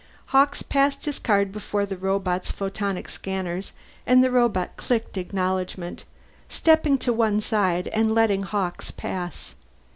[0.29, 3.71] Hawkes passed his card before the robot's photonic scanners
[4.07, 6.05] and the robot clicked acknowledgement,
[6.49, 9.53] stepping to one side and letting Hawkes pass.